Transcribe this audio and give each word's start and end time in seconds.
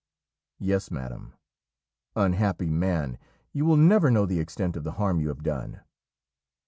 'Yes, 0.57 0.89
madam.' 0.89 1.33
'Unhappy 2.15 2.71
man! 2.71 3.19
you 3.53 3.65
will 3.65 3.77
never 3.77 4.09
know 4.09 4.25
the 4.25 4.39
extent 4.39 4.75
of 4.75 4.83
the 4.83 4.93
harm 4.93 5.19
you 5.19 5.27
have 5.27 5.43
done.' 5.43 5.81